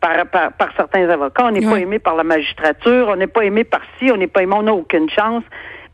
par, 0.00 0.26
par, 0.26 0.68
certains 0.76 1.08
avocats, 1.08 1.46
on 1.46 1.50
n'est 1.50 1.68
pas 1.68 1.80
aimé 1.80 1.98
par 1.98 2.14
la 2.14 2.24
magistrature, 2.24 3.08
on 3.08 3.16
n'est 3.16 3.26
pas 3.26 3.42
aimé 3.42 3.64
par 3.64 3.80
ci, 3.98 4.12
on 4.12 4.16
n'est 4.16 4.28
pas 4.28 4.42
aimé, 4.42 4.54
on 4.56 4.62
n'a 4.62 4.74
aucune 4.74 5.10
chance. 5.10 5.42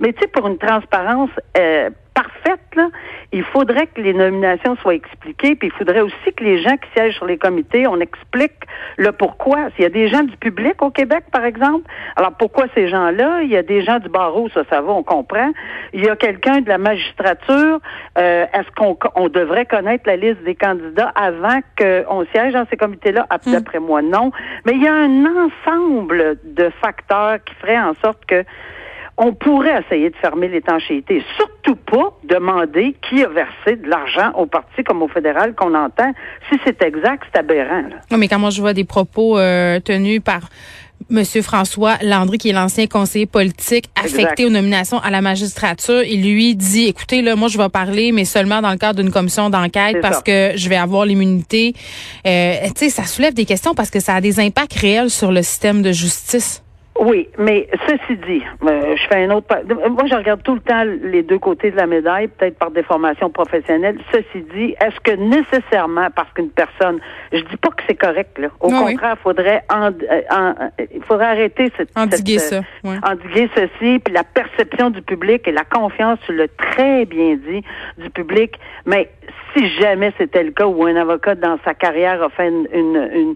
Mais 0.05 0.13
tu 0.13 0.21
sais, 0.21 0.27
pour 0.27 0.47
une 0.47 0.59
transparence 0.59 1.31
euh, 1.57 1.89
parfaite, 2.13 2.61
là, 2.77 2.89
il 3.33 3.43
faudrait 3.43 3.87
que 3.87 4.03
les 4.03 4.13
nominations 4.13 4.77
soient 4.77 4.95
expliquées, 4.95 5.55
puis 5.55 5.69
il 5.69 5.79
faudrait 5.79 6.03
aussi 6.03 6.33
que 6.37 6.45
les 6.45 6.63
gens 6.63 6.77
qui 6.77 6.91
siègent 6.95 7.15
sur 7.15 7.25
les 7.25 7.39
comités, 7.39 7.87
on 7.87 7.99
explique 7.99 8.53
le 8.99 9.13
pourquoi. 9.13 9.71
S'il 9.71 9.85
y 9.85 9.87
a 9.87 9.89
des 9.89 10.09
gens 10.09 10.23
du 10.23 10.37
public 10.37 10.83
au 10.83 10.91
Québec, 10.91 11.25
par 11.33 11.47
exemple, 11.47 11.91
alors 12.17 12.33
pourquoi 12.33 12.67
ces 12.75 12.87
gens-là? 12.89 13.41
Il 13.45 13.49
y 13.49 13.57
a 13.57 13.63
des 13.63 13.83
gens 13.83 13.99
du 13.99 14.11
barreau, 14.11 14.51
ça, 14.51 14.65
ça 14.69 14.83
va, 14.83 14.93
on 14.93 15.03
comprend. 15.03 15.53
Il 15.95 16.05
y 16.05 16.11
a 16.11 16.17
quelqu'un 16.17 16.61
de 16.61 16.69
la 16.69 16.77
magistrature. 16.77 17.81
Euh, 18.19 18.45
est-ce 18.53 18.71
qu'on 18.77 18.99
on 19.15 19.31
devrait 19.31 19.65
connaître 19.65 20.05
la 20.07 20.17
liste 20.17 20.43
des 20.45 20.55
candidats 20.55 21.13
avant 21.17 21.61
qu'on 21.79 22.27
siège 22.35 22.53
dans 22.53 22.67
ces 22.69 22.77
comités-là? 22.77 23.27
Ah, 23.31 23.39
hmm. 23.43 23.53
D'après 23.53 23.79
moi, 23.79 24.03
non. 24.03 24.33
Mais 24.67 24.73
il 24.73 24.83
y 24.83 24.87
a 24.87 24.95
un 24.95 25.25
ensemble 25.25 26.37
de 26.45 26.71
facteurs 26.83 27.43
qui 27.43 27.55
feraient 27.55 27.81
en 27.81 27.95
sorte 28.03 28.23
que 28.27 28.45
on 29.17 29.33
pourrait 29.33 29.83
essayer 29.85 30.11
de 30.11 30.17
fermer 30.17 30.49
l'étanchéité. 30.49 31.23
Surtout 31.37 31.77
pas 31.77 32.19
demander 32.25 32.97
qui 33.09 33.23
a 33.23 33.29
versé 33.29 33.77
de 33.77 33.89
l'argent 33.89 34.33
au 34.37 34.47
parti 34.47 34.83
comme 34.83 35.03
au 35.03 35.09
fédéral 35.09 35.55
qu'on 35.55 35.75
entend. 35.75 36.13
Si 36.51 36.59
c'est 36.65 36.83
exact, 36.83 37.23
c'est 37.33 37.39
aberrant. 37.39 37.85
Non, 38.11 38.19
mais 38.19 38.29
quand 38.29 38.39
moi 38.39 38.51
je 38.51 38.61
vois 38.61 38.73
des 38.73 38.85
propos 38.85 39.39
euh, 39.39 39.79
tenus 39.81 40.21
par 40.21 40.49
Monsieur 41.11 41.43
François 41.43 41.97
Landry, 42.03 42.39
qui 42.39 42.49
est 42.49 42.53
l'ancien 42.53 42.87
conseiller 42.87 43.27
politique 43.27 43.87
affecté 43.95 44.47
aux 44.47 44.51
nominations 44.51 44.99
à 45.01 45.11
la 45.11 45.21
magistrature, 45.21 46.03
il 46.03 46.23
lui 46.23 46.57
dit, 46.57 46.87
écoutez, 46.87 47.21
là, 47.21 47.37
moi, 47.37 47.49
je 47.49 47.59
vais 47.59 47.69
parler, 47.69 48.11
mais 48.11 48.25
seulement 48.25 48.63
dans 48.63 48.71
le 48.71 48.79
cadre 48.79 49.03
d'une 49.03 49.13
commission 49.13 49.51
d'enquête 49.51 50.01
parce 50.01 50.23
que 50.23 50.53
je 50.57 50.69
vais 50.69 50.77
avoir 50.77 51.05
l'immunité. 51.05 51.75
Euh, 52.27 52.55
tu 52.75 52.87
sais, 52.87 52.89
ça 52.89 53.05
soulève 53.05 53.35
des 53.35 53.45
questions 53.45 53.75
parce 53.75 53.91
que 53.91 54.01
ça 54.01 54.15
a 54.15 54.21
des 54.23 54.41
impacts 54.41 54.75
réels 54.75 55.11
sur 55.11 55.31
le 55.31 55.43
système 55.43 55.83
de 55.83 55.93
justice. 55.93 56.64
Oui, 57.01 57.29
mais 57.39 57.69
ceci 57.89 58.17
dit, 58.29 58.43
euh, 58.63 58.95
je 58.97 59.09
fais 59.09 59.25
un 59.25 59.31
autre. 59.33 59.49
Moi, 59.91 60.05
je 60.07 60.15
regarde 60.15 60.43
tout 60.45 60.55
le 60.55 60.61
temps 60.61 60.85
les 60.85 61.25
deux 61.25 61.41
côtés 61.41 61.73
de 61.73 61.77
la 61.77 61.87
médaille, 61.87 62.29
peut-être 62.29 62.57
par 62.57 62.71
des 62.71 62.85
formations 62.85 63.31
professionnelles. 63.31 63.99
Ceci 64.13 64.45
dit, 64.55 64.77
est-ce 64.81 65.01
que 65.01 65.11
nécessairement, 65.11 66.09
parce 66.15 66.33
qu'une 66.35 66.51
personne, 66.51 67.01
je 67.33 67.41
dis 67.41 67.57
pas 67.57 67.71
que 67.71 67.83
c'est 67.89 67.97
correct, 67.97 68.39
là. 68.39 68.49
Au 68.61 68.69
contraire, 68.69 69.17
il 69.19 69.23
faudrait, 69.23 69.65
en, 69.71 69.89
euh, 69.89 70.85
il 70.95 71.03
faudrait 71.03 71.27
arrêter 71.27 71.73
cette, 71.77 71.91
endiguer 71.97 72.39
ça, 72.39 72.61
ouais. 72.85 72.97
endiguer 73.03 73.51
ceci, 73.57 73.99
puis 73.99 74.15
la 74.15 74.23
perception 74.23 74.91
du 74.91 75.03
public 75.03 75.49
et 75.49 75.53
la 75.53 75.65
confiance, 75.65 76.21
tu 76.27 76.35
l'as 76.37 76.49
très 76.57 77.07
bien 77.07 77.35
dit, 77.35 77.65
du 77.99 78.11
public. 78.11 78.57
Mais 78.87 79.11
si 79.57 79.69
jamais 79.81 80.13
c'était 80.19 80.43
le 80.43 80.51
cas 80.51 80.67
où 80.67 80.85
un 80.85 80.97
avocat 80.97 81.35
dans 81.35 81.59
sa 81.65 81.75
carrière 81.75 82.23
a 82.23 82.29
fait 82.31 82.49
une, 82.49 82.69
une, 82.73 83.35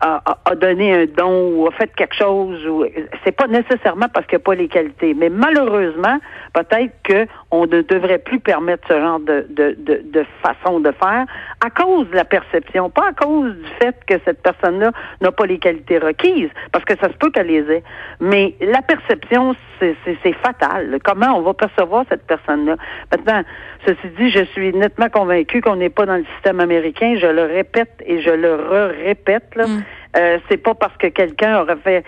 a, 0.00 0.22
a, 0.44 0.54
donné 0.54 0.94
un 0.94 1.06
don 1.06 1.52
ou 1.54 1.66
a 1.66 1.70
fait 1.72 1.90
quelque 1.94 2.14
chose 2.14 2.66
ou 2.66 2.84
c'est 3.24 3.32
pas 3.32 3.46
nécessairement 3.46 4.08
parce 4.12 4.26
qu'il 4.26 4.36
n'y 4.36 4.42
a 4.42 4.44
pas 4.44 4.54
les 4.54 4.68
qualités, 4.68 5.14
mais 5.14 5.28
malheureusement, 5.28 6.18
peut-être 6.52 6.92
qu'on 7.06 7.66
ne 7.66 7.82
devrait 7.82 8.18
plus 8.18 8.40
permettre 8.40 8.86
ce 8.88 8.98
genre 8.98 9.20
de, 9.20 9.46
de, 9.50 9.76
de, 9.78 10.02
de, 10.04 10.26
façon 10.42 10.80
de 10.80 10.92
faire 10.92 11.26
à 11.64 11.70
cause 11.70 12.08
de 12.10 12.16
la 12.16 12.24
perception, 12.24 12.90
pas 12.90 13.08
à 13.08 13.12
cause 13.12 13.54
du 13.54 13.68
fait 13.80 13.96
que 14.06 14.14
cette 14.24 14.42
personne-là 14.42 14.92
n'a 15.20 15.32
pas 15.32 15.46
les 15.46 15.58
qualités 15.58 15.98
requises, 15.98 16.50
parce 16.72 16.84
que 16.84 16.96
ça 16.98 17.08
se 17.08 17.14
peut 17.14 17.30
qu'elle 17.30 17.48
les 17.48 17.70
ait. 17.70 17.82
Mais 18.20 18.54
la 18.60 18.82
perception, 18.82 19.54
c'est 19.80 20.32
fatal. 20.42 20.98
Comment 21.04 21.38
on 21.38 21.42
va 21.42 21.54
percevoir 21.54 22.04
cette 22.08 22.26
personne-là? 22.26 22.76
Maintenant, 23.10 23.42
ceci 23.86 24.08
dit, 24.18 24.30
je 24.30 24.44
suis 24.52 24.72
nettement 24.72 25.08
convaincu 25.08 25.60
qu'on 25.60 25.76
n'est 25.76 25.90
pas 25.90 26.06
dans 26.06 26.16
le 26.16 26.24
système 26.34 26.60
américain. 26.60 27.16
Je 27.18 27.26
le 27.26 27.44
répète 27.44 28.02
et 28.04 28.20
je 28.20 28.30
le 28.30 28.54
re-répète. 28.54 29.56
Mm. 29.56 29.80
Euh, 30.16 30.38
c'est 30.48 30.56
pas 30.56 30.74
parce 30.74 30.96
que 30.96 31.06
quelqu'un 31.06 31.60
aurait 31.60 31.76
fait 31.76 32.04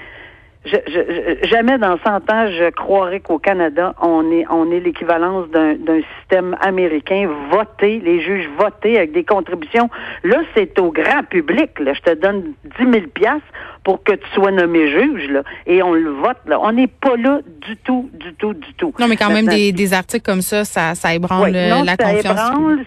je, 0.65 0.77
je, 0.87 1.49
jamais 1.49 1.77
dans 1.79 1.99
100 1.99 2.31
ans, 2.31 2.47
je 2.51 2.71
croirais 2.71 3.21
qu'au 3.21 3.39
Canada, 3.39 3.95
on 4.01 4.31
est, 4.31 4.45
on 4.49 4.71
est 4.71 4.81
l'équivalence 4.81 5.49
d'un, 5.49 5.75
système 6.19 6.57
américain 6.61 7.29
voté, 7.51 7.99
les 7.99 8.21
juges 8.21 8.49
votés 8.59 8.97
avec 8.97 9.13
des 9.13 9.25
contributions. 9.25 9.91
Là, 10.23 10.39
c'est 10.55 10.79
au 10.79 10.93
grand 10.93 11.25
public. 11.29 11.79
Là. 11.81 11.95
Je 11.95 12.01
te 12.01 12.15
donne 12.15 12.53
10 12.79 12.93
000 12.93 13.07
piastres 13.13 13.47
pour 13.85 14.03
que 14.03 14.13
tu 14.13 14.29
sois 14.35 14.51
nommé 14.51 14.91
juge, 14.91 15.29
là, 15.31 15.43
et 15.67 15.83
on 15.83 15.93
le 15.93 16.11
vote. 16.11 16.39
Là. 16.47 16.59
On 16.61 16.73
n'est 16.73 16.87
pas 16.87 17.17
là 17.17 17.41
du 17.67 17.77
tout, 17.79 18.11
du 18.13 18.35
tout, 18.35 18.55
du 18.55 18.75
tout. 18.75 18.95
Non, 18.99 19.09
mais 19.09 19.17
quand 19.17 19.31
même, 19.31 19.47
des, 19.47 19.73
des 19.73 19.95
articles 19.95 20.25
comme 20.25 20.43
ça, 20.43 20.65
ça, 20.65 20.95
ça 20.95 21.15
ébranle 21.15 21.51
non, 21.51 21.83
la 21.83 21.97
ça 21.97 22.13
Ébranle, 22.13 22.85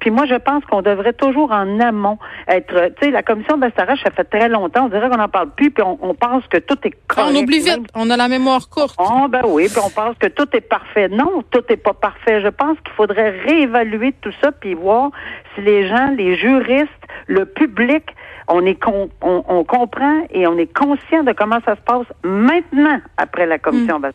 puis 0.00 0.10
moi, 0.10 0.26
je 0.26 0.34
pense 0.34 0.64
qu'on 0.64 0.82
devrait 0.82 1.12
toujours 1.12 1.52
en 1.52 1.80
amont 1.80 2.18
être... 2.48 2.92
Tu 2.96 3.06
sais, 3.06 3.10
la 3.10 3.22
commission 3.22 3.56
de 3.56 3.70
ça 3.76 4.10
fait 4.10 4.24
très 4.24 4.48
longtemps. 4.48 4.86
On 4.86 4.88
dirait 4.88 5.08
qu'on 5.08 5.16
n'en 5.16 5.28
parle 5.28 5.50
plus, 5.50 5.70
puis 5.70 5.82
on, 5.82 5.98
on 6.02 6.14
pense 6.14 6.46
que 6.48 6.58
tout 6.58 6.78
est 6.84 6.92
on 7.16 7.34
oublie 7.34 7.60
vite. 7.60 7.88
On 7.94 8.10
a 8.10 8.16
la 8.16 8.28
mémoire 8.28 8.68
courte. 8.68 8.96
Oh, 8.98 9.28
ben 9.28 9.42
oui, 9.44 9.68
puis 9.68 9.80
on 9.84 9.90
pense 9.90 10.16
que 10.18 10.26
tout 10.26 10.48
est 10.52 10.60
parfait. 10.62 11.08
Non, 11.08 11.42
tout 11.50 11.62
n'est 11.68 11.76
pas 11.76 11.94
parfait. 11.94 12.40
Je 12.40 12.48
pense 12.48 12.78
qu'il 12.84 12.92
faudrait 12.94 13.30
réévaluer 13.30 14.14
tout 14.20 14.32
ça 14.40 14.52
puis 14.52 14.74
voir 14.74 15.10
si 15.54 15.62
les 15.62 15.88
gens, 15.88 16.10
les 16.16 16.36
juristes, 16.36 16.88
le 17.26 17.44
public, 17.44 18.04
on 18.48 18.64
est 18.66 18.78
on, 18.86 19.64
comprend 19.64 20.26
et 20.30 20.46
on 20.46 20.58
est 20.58 20.72
conscient 20.72 21.22
de 21.22 21.32
comment 21.32 21.60
ça 21.64 21.76
se 21.76 21.80
passe 21.80 22.06
maintenant 22.24 23.00
après 23.16 23.46
la 23.46 23.58
commission 23.58 23.98
mm. 23.98 24.10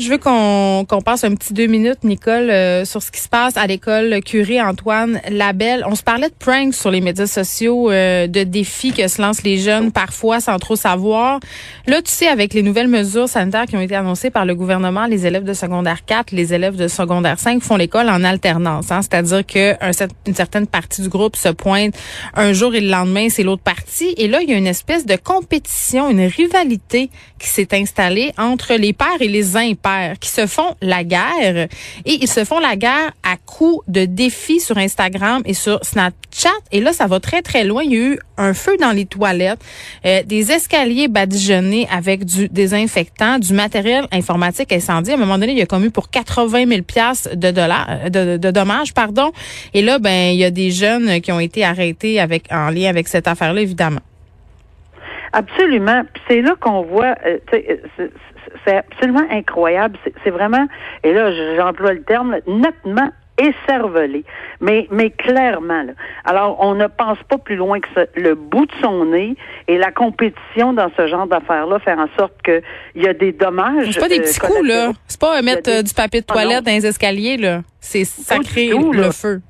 Je 0.00 0.08
veux 0.08 0.16
qu'on 0.16 1.02
passe 1.04 1.24
un 1.24 1.34
petit 1.34 1.52
deux 1.52 1.66
minutes, 1.66 2.04
Nicole, 2.04 2.48
euh, 2.48 2.86
sur 2.86 3.02
ce 3.02 3.10
qui 3.10 3.20
se 3.20 3.28
passe 3.28 3.58
à 3.58 3.66
l'école 3.66 4.20
Curie 4.24 4.58
Antoine 4.58 5.20
Labelle. 5.28 5.84
On 5.86 5.94
se 5.94 6.02
parlait 6.02 6.30
de 6.30 6.34
pranks 6.34 6.72
sur 6.72 6.90
les 6.90 7.02
médias 7.02 7.26
sociaux, 7.26 7.90
euh, 7.90 8.26
de 8.26 8.42
défis 8.42 8.94
que 8.94 9.06
se 9.08 9.20
lancent 9.20 9.42
les 9.42 9.58
jeunes 9.58 9.92
parfois 9.92 10.40
sans 10.40 10.58
trop 10.58 10.74
savoir. 10.74 11.38
Là, 11.86 12.00
tu 12.00 12.10
sais, 12.10 12.28
avec 12.28 12.54
les 12.54 12.62
nouvelles 12.62 12.88
mesures 12.88 13.28
sanitaires 13.28 13.66
qui 13.66 13.76
ont 13.76 13.80
été 13.82 13.94
annoncées 13.94 14.30
par 14.30 14.46
le 14.46 14.54
gouvernement, 14.54 15.04
les 15.04 15.26
élèves 15.26 15.44
de 15.44 15.52
secondaire 15.52 16.06
4, 16.06 16.32
les 16.32 16.54
élèves 16.54 16.76
de 16.76 16.88
secondaire 16.88 17.38
5 17.38 17.62
font 17.62 17.76
l'école 17.76 18.08
en 18.08 18.24
alternance. 18.24 18.90
Hein? 18.90 19.02
C'est-à-dire 19.02 19.44
que 19.44 19.74
une 20.26 20.34
certaine 20.34 20.66
partie 20.66 21.02
du 21.02 21.10
groupe 21.10 21.36
se 21.36 21.50
pointe 21.50 21.94
un 22.34 22.54
jour 22.54 22.74
et 22.74 22.80
le 22.80 22.88
lendemain, 22.88 23.28
c'est 23.28 23.42
l'autre 23.42 23.62
partie. 23.62 24.14
Et 24.16 24.28
là, 24.28 24.40
il 24.40 24.48
y 24.48 24.54
a 24.54 24.56
une 24.56 24.66
espèce 24.66 25.04
de 25.04 25.16
compétition, 25.16 26.08
une 26.08 26.24
rivalité 26.24 27.10
qui 27.38 27.48
s'est 27.48 27.68
installée 27.72 28.32
entre 28.38 28.74
les 28.76 28.94
pères 28.94 29.20
et 29.20 29.28
les 29.28 29.58
impairs 29.58 29.89
qui 30.20 30.28
se 30.28 30.46
font 30.46 30.76
la 30.82 31.04
guerre 31.04 31.68
et 32.04 32.18
ils 32.20 32.28
se 32.28 32.44
font 32.44 32.58
la 32.58 32.76
guerre 32.76 33.12
à 33.22 33.36
coups 33.36 33.84
de 33.88 34.04
défis 34.04 34.60
sur 34.60 34.78
Instagram 34.78 35.42
et 35.44 35.54
sur 35.54 35.78
Snapchat. 35.84 36.48
Et 36.72 36.80
là, 36.80 36.92
ça 36.92 37.06
va 37.06 37.20
très, 37.20 37.42
très 37.42 37.64
loin. 37.64 37.82
Il 37.84 37.92
y 37.92 37.96
a 37.96 37.98
eu 37.98 38.18
un 38.36 38.54
feu 38.54 38.76
dans 38.80 38.92
les 38.92 39.06
toilettes, 39.06 39.60
euh, 40.06 40.22
des 40.24 40.52
escaliers 40.52 41.08
badigeonnés 41.08 41.86
avec 41.90 42.24
du 42.24 42.48
désinfectant, 42.48 43.38
du 43.38 43.52
matériel 43.52 44.06
informatique 44.12 44.72
incendié. 44.72 45.14
À 45.14 45.16
un 45.16 45.20
moment 45.20 45.38
donné, 45.38 45.52
il 45.52 45.58
y 45.58 45.62
a 45.62 45.66
commis 45.66 45.90
pour 45.90 46.10
80 46.10 46.66
000 46.66 46.82
piastres 46.82 47.36
de 47.36 47.50
dollars, 47.50 48.10
de, 48.10 48.36
de, 48.36 48.50
dommages, 48.50 48.94
pardon. 48.94 49.32
Et 49.74 49.82
là, 49.82 49.98
ben, 49.98 50.32
il 50.32 50.38
y 50.38 50.44
a 50.44 50.50
des 50.50 50.70
jeunes 50.70 51.20
qui 51.20 51.32
ont 51.32 51.40
été 51.40 51.64
arrêtés 51.64 52.20
avec, 52.20 52.44
en 52.50 52.70
lien 52.70 52.88
avec 52.88 53.08
cette 53.08 53.28
affaire-là, 53.28 53.60
évidemment. 53.60 54.00
Absolument. 55.32 56.02
C'est 56.28 56.42
là 56.42 56.54
qu'on 56.60 56.82
voit, 56.82 57.14
euh, 57.26 57.38
euh 57.52 58.08
c'est 58.64 58.76
absolument 58.76 59.26
incroyable. 59.30 59.98
C'est 60.24 60.30
vraiment, 60.30 60.66
et 61.04 61.12
là, 61.12 61.30
j'emploie 61.56 61.92
le 61.92 62.02
terme, 62.02 62.38
nettement 62.46 63.10
écervelé, 63.40 64.24
mais 64.60 64.86
mais 64.90 65.10
clairement. 65.10 65.82
Là. 65.82 65.92
Alors, 66.24 66.58
on 66.60 66.74
ne 66.74 66.86
pense 66.86 67.18
pas 67.28 67.38
plus 67.38 67.56
loin 67.56 67.80
que 67.80 67.88
ça. 67.94 68.02
Le 68.14 68.34
bout 68.34 68.66
de 68.66 68.72
son 68.82 69.06
nez 69.06 69.34
et 69.68 69.78
la 69.78 69.90
compétition 69.90 70.72
dans 70.72 70.90
ce 70.96 71.06
genre 71.06 71.26
d'affaires-là 71.26 71.78
faire 71.78 71.98
en 71.98 72.08
sorte 72.18 72.34
que 72.42 72.60
il 72.94 73.02
y 73.02 73.08
a 73.08 73.14
des 73.14 73.32
dommages. 73.32 73.90
C'est 73.92 74.00
pas 74.00 74.08
des 74.08 74.20
petits 74.20 74.40
coups 74.40 74.66
là. 74.66 74.92
C'est 75.06 75.20
pas 75.20 75.40
mettre 75.42 75.70
euh, 75.70 75.82
du 75.82 75.94
papier 75.94 76.20
de 76.20 76.26
ah, 76.28 76.32
toilette 76.32 76.64
dans 76.64 76.72
les 76.72 76.86
escaliers 76.86 77.36
là. 77.36 77.62
C'est 77.80 78.04
sacré 78.04 78.70
le 78.92 79.10
feu 79.10 79.40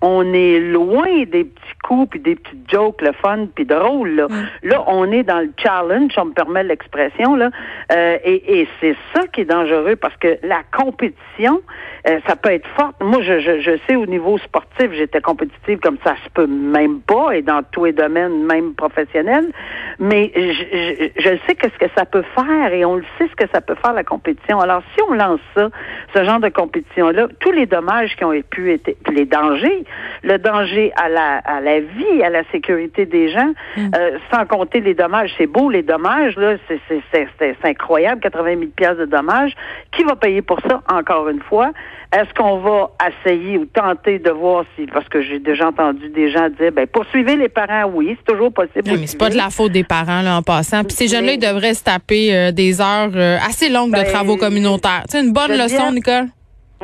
on 0.00 0.32
est 0.32 0.60
loin 0.60 1.24
des 1.26 1.44
petits 1.44 1.78
coups 1.82 2.10
puis 2.10 2.20
des 2.20 2.34
petites 2.34 2.70
jokes, 2.70 3.00
le 3.00 3.12
fun 3.12 3.46
puis 3.54 3.64
drôle. 3.64 4.10
Là. 4.10 4.26
Mm. 4.28 4.68
là, 4.68 4.84
on 4.86 5.10
est 5.10 5.22
dans 5.22 5.40
le 5.40 5.50
challenge, 5.56 6.12
on 6.16 6.26
me 6.26 6.32
permet 6.32 6.62
l'expression 6.62 7.36
là, 7.36 7.50
euh, 7.92 8.18
et, 8.24 8.60
et 8.60 8.68
c'est 8.80 8.96
ça 9.14 9.26
qui 9.28 9.42
est 9.42 9.46
dangereux 9.46 9.96
parce 9.96 10.16
que 10.16 10.38
la 10.42 10.62
compétition, 10.76 11.62
euh, 12.08 12.20
ça 12.26 12.36
peut 12.36 12.50
être 12.50 12.68
forte. 12.76 12.96
Moi, 13.00 13.22
je, 13.22 13.40
je, 13.40 13.60
je, 13.60 13.78
sais 13.86 13.96
au 13.96 14.06
niveau 14.06 14.38
sportif, 14.38 14.90
j'étais 14.92 15.20
compétitive 15.20 15.78
comme 15.78 15.98
ça 16.04 16.14
se 16.24 16.30
peut 16.30 16.46
même 16.46 17.00
pas 17.00 17.32
et 17.32 17.42
dans 17.42 17.62
tous 17.62 17.86
les 17.86 17.92
domaines, 17.92 18.44
même 18.44 18.74
professionnels. 18.74 19.50
Mais 19.98 20.30
je, 20.34 20.40
je, 20.40 21.22
je 21.22 21.36
sais 21.46 21.54
que 21.54 21.68
ce 21.70 21.78
que 21.78 21.90
ça 21.96 22.04
peut 22.04 22.24
faire 22.34 22.72
et 22.72 22.84
on 22.84 22.96
le 22.96 23.04
sait 23.18 23.28
ce 23.28 23.36
que 23.44 23.50
ça 23.52 23.60
peut 23.60 23.76
faire 23.82 23.94
la 23.94 24.04
compétition. 24.04 24.60
Alors, 24.60 24.82
si 24.94 25.02
on 25.08 25.14
lance 25.14 25.40
ça, 25.54 25.70
ce 26.14 26.24
genre 26.24 26.40
de 26.40 26.48
compétition 26.48 27.10
là, 27.10 27.28
tous 27.40 27.52
les 27.52 27.66
dommages 27.66 28.14
qui 28.16 28.24
ont 28.24 28.32
pu 28.50 28.72
être, 28.72 28.90
les 29.10 29.24
dangers 29.24 29.84
le 30.22 30.38
danger 30.38 30.92
à 30.96 31.08
la, 31.08 31.38
à 31.38 31.60
la 31.60 31.80
vie, 31.80 32.22
à 32.24 32.30
la 32.30 32.42
sécurité 32.50 33.06
des 33.06 33.30
gens, 33.30 33.52
mm. 33.76 33.90
euh, 33.94 34.18
sans 34.32 34.46
compter 34.46 34.80
les 34.80 34.94
dommages. 34.94 35.30
C'est 35.38 35.46
beau, 35.46 35.70
les 35.70 35.82
dommages, 35.82 36.36
là, 36.36 36.56
c'est 36.68 37.56
incroyable, 37.64 38.20
80 38.20 38.58
000 38.58 38.60
pièces 38.74 38.96
de 38.96 39.06
dommages. 39.06 39.52
Qui 39.92 40.04
va 40.04 40.16
payer 40.16 40.42
pour 40.42 40.60
ça, 40.60 40.82
encore 40.90 41.28
une 41.28 41.40
fois? 41.40 41.70
Est-ce 42.12 42.32
qu'on 42.34 42.58
va 42.58 42.90
essayer 43.08 43.58
ou 43.58 43.66
tenter 43.66 44.18
de 44.18 44.30
voir 44.30 44.64
si, 44.76 44.86
parce 44.86 45.08
que 45.08 45.22
j'ai 45.22 45.40
déjà 45.40 45.68
entendu 45.68 46.08
des 46.08 46.30
gens 46.30 46.48
dire, 46.48 46.70
ben, 46.72 46.86
poursuivez 46.86 47.36
les 47.36 47.48
parents, 47.48 47.90
oui, 47.92 48.16
c'est 48.16 48.32
toujours 48.32 48.52
possible. 48.52 48.84
mais 48.84 49.06
c'est 49.06 49.18
pas 49.18 49.28
de 49.28 49.36
la 49.36 49.50
faute 49.50 49.72
des 49.72 49.84
parents, 49.84 50.22
là, 50.22 50.36
en 50.36 50.42
passant. 50.42 50.84
Puis 50.84 50.92
ces 50.92 51.08
jeunes-là, 51.08 51.32
ils 51.32 51.38
devraient 51.38 51.74
se 51.74 51.82
taper 51.82 52.34
euh, 52.34 52.52
des 52.52 52.80
heures 52.80 53.10
euh, 53.14 53.36
assez 53.46 53.68
longues 53.68 53.90
de 53.90 54.02
ben, 54.02 54.04
travaux 54.04 54.36
communautaires. 54.36 55.02
C'est 55.08 55.20
une 55.20 55.32
bonne 55.32 55.52
leçon, 55.52 55.92
Nicole? 55.92 56.26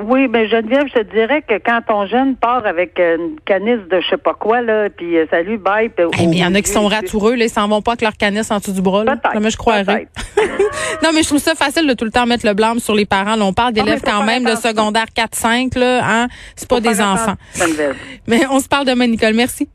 Oui, 0.01 0.27
ben 0.27 0.49
Geneviève, 0.49 0.87
je 0.89 1.01
te 1.01 1.13
dirais 1.13 1.43
que 1.43 1.55
quand 1.55 1.81
ton 1.87 2.07
jeune 2.07 2.35
part 2.35 2.65
avec 2.67 2.99
une 2.99 3.37
canisse 3.45 3.87
de 3.91 4.01
je 4.01 4.09
sais 4.09 4.17
pas 4.17 4.33
quoi, 4.33 4.63
là, 4.63 4.89
puis 4.89 5.19
euh, 5.19 5.27
salut, 5.31 5.59
bye. 5.59 5.91
il 6.19 6.35
y 6.35 6.45
en 6.45 6.55
a 6.55 6.63
qui 6.63 6.71
sont 6.71 6.89
ratoureux, 6.89 7.35
là, 7.35 7.45
ils 7.45 7.51
s'en 7.51 7.69
vont 7.69 7.83
pas 7.83 7.93
avec 7.93 8.01
leur 8.01 8.17
canisse 8.17 8.51
en 8.51 8.59
dessous 8.59 8.73
du 8.73 8.81
bras. 8.81 9.05
Là. 9.05 9.17
mais 9.39 9.51
je 9.51 9.57
croirais. 9.59 10.09
non, 11.03 11.11
mais 11.15 11.23
je 11.23 11.29
trouve 11.29 11.41
ça 11.41 11.55
facile 11.55 11.87
de 11.87 11.93
tout 11.93 12.07
le 12.07 12.11
temps 12.11 12.25
mettre 12.25 12.47
le 12.47 12.55
blâme 12.55 12.79
sur 12.79 12.95
les 12.95 13.05
parents. 13.05 13.37
Là, 13.37 13.45
on 13.45 13.53
parle 13.53 13.75
d'élèves 13.75 14.01
quand 14.03 14.25
même 14.25 14.45
de 14.45 14.55
secondaire 14.55 15.07
4-5, 15.15 15.79
là, 15.79 16.01
hein. 16.03 16.29
C'est 16.57 16.69
pas 16.69 16.81
des 16.81 17.01
enfants. 17.03 17.35
Mais 18.27 18.47
on 18.51 18.61
se 18.61 18.69
parle 18.69 18.87
demain, 18.87 19.07
Nicole. 19.07 19.35
Merci. 19.35 19.69